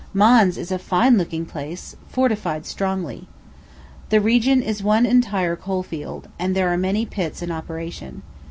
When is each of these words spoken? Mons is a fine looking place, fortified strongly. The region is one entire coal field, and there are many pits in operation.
Mons 0.15 0.57
is 0.57 0.71
a 0.71 0.79
fine 0.79 1.15
looking 1.15 1.45
place, 1.45 1.95
fortified 2.07 2.65
strongly. 2.65 3.27
The 4.09 4.19
region 4.19 4.63
is 4.63 4.81
one 4.81 5.05
entire 5.05 5.55
coal 5.55 5.83
field, 5.83 6.27
and 6.39 6.55
there 6.55 6.69
are 6.69 6.75
many 6.75 7.05
pits 7.05 7.43
in 7.43 7.51
operation. 7.51 8.23